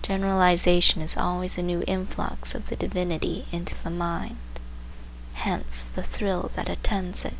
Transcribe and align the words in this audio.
Generalization 0.00 1.02
is 1.02 1.14
always 1.14 1.58
a 1.58 1.62
new 1.62 1.84
influx 1.86 2.54
of 2.54 2.68
the 2.70 2.74
divinity 2.76 3.44
into 3.52 3.74
the 3.84 3.90
mind. 3.90 4.38
Hence 5.34 5.82
the 5.82 6.02
thrill 6.02 6.50
that 6.54 6.70
attends 6.70 7.22
it. 7.26 7.34